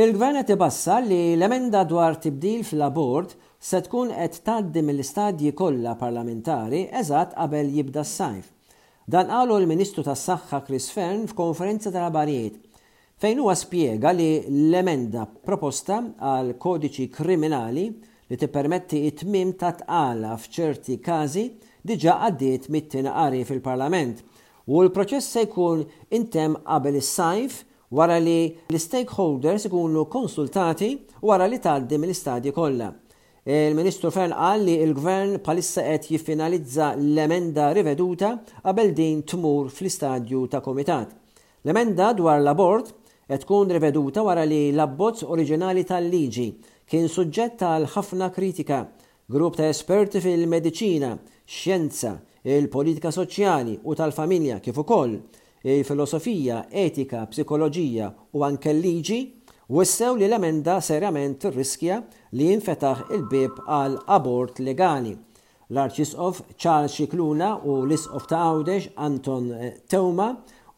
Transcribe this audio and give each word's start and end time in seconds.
Il-gvern 0.00 0.42
qed 0.42 0.58
li 1.06 1.18
l-emenda 1.38 1.80
dwar 1.86 2.16
tibdil 2.22 2.64
fil-abort 2.66 3.30
se 3.68 3.78
tkun 3.86 4.08
qed 4.16 4.36
tgħaddi 4.46 4.80
mill-istadji 4.88 5.50
kollha 5.60 5.92
parlamentari 6.00 6.80
eżatt 7.00 7.36
qabel 7.36 7.68
jibda 7.76 8.02
s-sajf. 8.02 8.48
Dan 9.06 9.28
qalu 9.30 9.54
l-Ministru 9.60 10.02
tas-Saħħa 10.08 10.58
Chris 10.66 10.88
Fern 10.96 11.28
f'konferenza 11.30 11.92
tal-abarijiet 11.94 12.56
fejn 13.22 13.42
huwa 13.44 13.54
spjega 13.60 14.10
li 14.18 14.26
l-emenda 14.48 15.28
proposta 15.46 16.00
għal 16.32 16.50
kodiċi 16.64 17.06
kriminali 17.14 17.84
li 17.92 18.38
tippermetti 18.42 19.04
it-tmim 19.12 19.52
ta' 19.62 19.76
tqala 19.84 20.32
f'ċerti 20.42 20.98
każi 21.06 21.44
diġà 21.90 22.16
għaddiet 22.26 22.66
mit-tinqari 22.66 23.44
fil-Parlament 23.46 24.26
u 24.74 24.82
l-proċess 24.82 25.30
se 25.36 25.46
jkun 25.46 25.86
intemm 26.18 26.58
qabel 26.72 26.98
is-sajf 26.98 27.60
wara 27.94 28.18
li 28.18 28.56
l-stakeholders 28.74 29.64
ikunu 29.70 30.02
konsultati 30.10 30.88
wara 31.22 31.46
li 31.46 31.60
tgħaddi 31.62 31.98
mill-istadji 32.02 32.52
kollha. 32.56 32.90
Il-Ministru 33.44 34.08
Fern 34.10 34.32
qal 34.34 34.62
li 34.66 34.74
il-Gvern 34.82 35.34
palissa 35.44 35.82
qed 35.84 36.06
jiffinalizza 36.10 36.94
l-emenda 36.96 37.66
riveduta 37.76 38.30
qabel 38.64 38.90
din 38.96 39.20
tmur 39.22 39.68
fl-istadju 39.70 40.46
ta' 40.50 40.62
komitat. 40.64 41.10
L-emenda 41.62 42.10
dwar 42.18 42.40
l-abort 42.42 42.90
qed 43.28 43.44
tkun 43.44 43.70
riveduta 43.76 44.24
wara 44.26 44.42
li 44.48 44.70
l-abbozz 44.72 45.26
oriġinali 45.28 45.84
tal-liġi 45.88 46.48
kien 46.90 47.06
suġġett 47.08 47.62
għal 47.64 47.86
ħafna 47.94 48.30
kritika, 48.34 48.82
grupp 49.30 49.60
ta' 49.60 49.68
esperti 49.70 50.18
fil-medicina, 50.24 51.14
xjenza, 51.48 52.16
il-politika 52.44 53.12
soċjali 53.14 53.78
u 53.88 53.94
tal-familja 53.96 54.58
kif 54.64 54.82
ukoll 54.82 55.18
E, 55.64 55.78
filosofija, 55.88 56.58
etika, 56.70 57.22
psikoloġija 57.32 58.10
u 58.36 58.42
anke 58.44 58.72
liġi, 58.76 59.16
wissew 59.72 60.12
li 60.18 60.26
l-emenda 60.28 60.74
serjament 60.84 61.46
riskja 61.54 62.02
li 62.36 62.50
jinfetaħ 62.50 63.00
il-bib 63.16 63.62
għal 63.64 63.94
abort 64.16 64.60
legali. 64.60 65.14
L-Arċisqof 65.72 66.42
Charles 66.60 66.92
Xikluna 66.98 67.54
u 67.64 67.78
l-Isqof 67.86 68.26
ta' 68.28 68.42
Għawdex 68.44 68.90
Anton 69.08 69.46
eh, 69.56 69.70
Teuma 69.88 70.26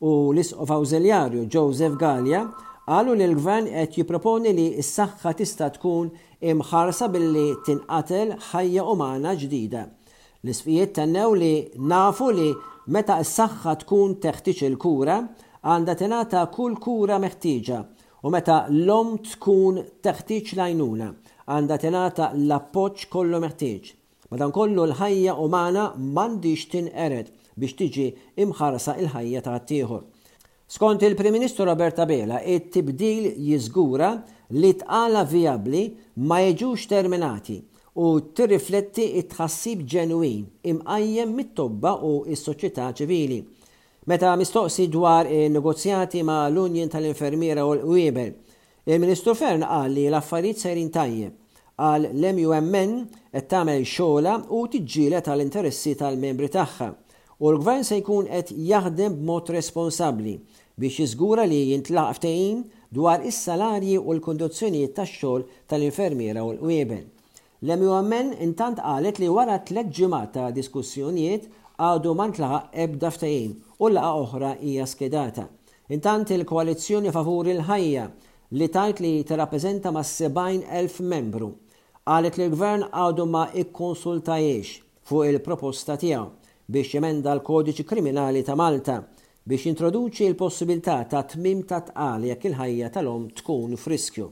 u 0.07 0.31
l-Isqof 0.31 0.71
Awżeljarju 0.77 1.49
Joseph 1.51 1.99
Gallia 1.99 2.45
għalu 2.87 3.19
li 3.19 3.27
l-gvern 3.33 3.67
qed 3.73 3.99
jipproponi 4.05 4.55
li 4.55 4.69
s-saħħa 4.85 5.35
tista' 5.43 5.73
tkun 5.81 6.13
imħarsa 6.55 7.11
billi 7.11 7.49
tinqatel 7.67 8.37
ħajja 8.53 8.87
umana 8.95 9.35
ġdida. 9.35 9.89
L-isfijiet 10.47 10.95
tennew 11.01 11.35
li 11.43 11.53
nafu 11.83 12.31
li 12.39 12.49
meta 12.95 13.19
s-saħħa 13.23 13.73
tkun 13.83 14.13
teħtieġ 14.23 14.61
il-kura, 14.69 15.15
għandha 15.67 15.95
tingħata 15.99 16.43
kull 16.55 16.77
kura 16.79 17.17
meħtieġa 17.19 17.79
u 18.23 18.31
meta 18.31 18.59
l-om 18.71 19.17
tkun 19.27 19.81
teħtieġ 20.07 20.53
lajnuna, 20.61 21.09
għandha 21.51 21.79
tingħata 21.83 22.29
l-appoġġ 22.39 23.09
kollu 23.11 23.41
meħtieġ. 23.43 23.89
Madankollu 24.31 24.87
l-ħajja 24.87 25.35
umana 25.39 25.89
m'għandix 25.99 26.69
tinqered 26.77 27.33
biex 27.59 27.77
tiġi 27.83 28.07
imħarsa 28.47 28.95
il-ħajja 29.03 29.43
ta' 29.49 29.59
tieħor. 29.71 30.03
Skont 30.67 31.03
il-Prim 31.07 31.31
Ministru 31.35 31.63
Roberta 31.67 32.03
Bela, 32.11 32.41
it-tibdil 32.43 33.37
jiżgura 33.39 34.15
li 34.51 34.73
tqala 34.81 35.23
viabli 35.31 35.83
ma 36.27 36.41
jiġux 36.43 36.89
terminati 36.91 37.61
u 37.97 38.09
tirrifletti 38.37 39.05
it-tħassib 39.23 39.85
ġenwin 39.89 40.43
imqajjem 40.69 41.31
mit-tobba 41.37 41.95
u 42.05 42.11
s-soċjetà 42.35 42.91
ċivili. 42.99 43.39
Meta 44.07 44.35
mistoqsi 44.37 44.85
dwar 44.93 45.29
negozjati 45.51 46.21
ma' 46.29 46.43
l-Unjun 46.51 46.93
tal-Infermiera 46.93 47.65
u 47.67 47.73
l-Weber, 47.79 48.35
il-Ministru 48.87 49.35
Fern 49.35 49.65
qal 49.65 49.97
li 49.97 50.05
l-affarijiet 50.13 50.61
sejrin 50.67 50.93
tajjeb 50.93 51.43
għal 51.77 52.07
l-MUMN 52.13 52.93
qed 53.33 53.49
tagħmel 53.53 53.89
xogħla 53.89 54.37
u 54.57 54.61
tiġġieled 54.73 55.25
tal-interessi 55.27 55.97
tal-membri 56.01 56.53
tagħha 56.55 56.91
u 57.41 57.51
l-gvern 57.55 57.83
se 57.85 57.99
jkun 58.03 58.29
qed 58.33 58.53
jaħdem 58.69 59.19
b'mod 59.19 59.51
responsabbli 59.57 60.37
biex 60.81 61.01
jiżgura 61.03 61.45
li 61.49 61.59
jintlaq 61.73 62.15
ftehim 62.21 62.63
dwar 62.97 63.25
is-salarji 63.29 63.99
u 64.01 64.07
l-kondizzjonijiet 64.17 64.95
tax-xogħol 65.01 65.49
tal-infermiera 65.73 66.45
u 66.45 66.55
l-qiebel. 66.55 67.05
Lemmy 67.61 67.87
Omen 67.89 68.35
intant 68.43 68.77
qalet 68.79 69.17
li 69.19 69.29
wara 69.33 69.55
tlet 69.65 69.89
ġimgħat 69.99 70.33
ta' 70.35 70.49
diskussjonijiet 70.57 71.45
għadu 71.87 72.11
mantlaħa 72.19 72.59
ebda 72.85 73.09
ftajin 73.15 73.55
u 73.81 73.89
laqa 73.95 74.11
oħra 74.25 74.51
hija 74.61 74.85
skedata. 74.91 75.47
Intant 75.97 76.35
il-koalizzjoni 76.37 77.13
favur 77.17 77.49
il-ħajja 77.55 78.05
li 78.61 78.69
tajt 78.77 79.01
li 79.01 79.13
tirrappreżenta 79.31 79.93
ma' 79.97 80.05
70,000 80.09 81.01
membru. 81.15 81.49
Qalet 82.05 82.37
li 82.39 82.49
l-gvern 82.51 82.91
għadu 82.93 83.25
ma 83.33 83.47
ikkonsultajiex 83.65 84.77
fuq 85.09 85.31
il-proposta 85.33 85.97
tiegħu 85.97 86.29
biex 86.69 86.93
jemenda 86.99 87.33
l-kodiċi 87.39 87.89
kriminali 87.89 88.45
ta' 88.45 88.59
Malta 88.61 89.01
biex 89.49 89.65
introduċi 89.73 90.29
l-possibilità 90.35 91.01
ta' 91.09 91.25
tmim 91.25 91.65
ta' 91.65 91.81
tqal 91.89 92.29
jekk 92.35 92.51
il-ħajja 92.53 92.93
tal-om 92.99 93.31
tkun 93.33 93.81
friskju. 93.81 94.29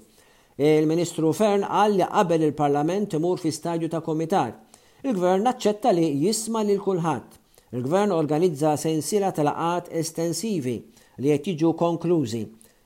Il-Ministru 0.56 1.32
Fern 1.34 1.64
qal 1.66 1.96
li 1.98 2.04
qabel 2.06 2.42
il-Parlament 2.46 3.14
imur 3.16 3.40
fi 3.42 3.50
stadju 3.50 3.88
ta' 3.90 3.98
komitat. 4.06 4.54
Il-Gvern 5.02 5.42
naċċetta 5.48 5.90
li 5.96 6.04
jisma 6.22 6.62
lil 6.62 6.78
kulħadd. 6.78 7.32
Il-Gvern 7.74 8.12
organizza 8.14 8.76
sensira 8.78 9.32
tal-qat 9.34 9.90
estensivi 9.90 10.76
li 11.18 11.34
qed 11.34 11.48
jiġu 11.56 11.72
konklużi. 11.80 12.44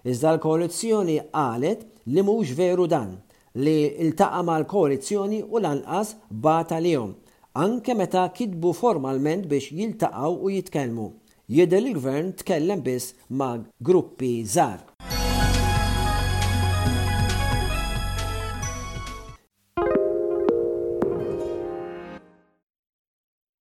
Iżda 0.08 0.32
l-koalizzjoni 0.38 1.18
qalet 1.34 1.84
li 2.08 2.24
mhux 2.24 2.56
veru 2.56 2.88
dan 2.88 3.18
li 3.60 3.76
iltaqa 4.06 4.40
mal 4.48 4.64
koalizzjoni 4.64 5.42
u 5.44 5.60
lanqas 5.60 6.16
bata 6.30 6.78
li 6.80 6.94
jom, 6.96 7.12
anke 7.60 7.96
meta 8.00 8.24
kitbu 8.32 8.72
formalment 8.80 9.44
biex 9.52 9.68
jiltaqaw 9.76 10.40
u 10.40 10.56
jitkelmu. 10.56 11.10
Jidel 11.52 11.92
il-gvern 11.92 12.32
tkellem 12.40 12.80
biss 12.80 13.12
ma' 13.28 13.58
gruppi 13.80 14.38
zar. 14.46 14.97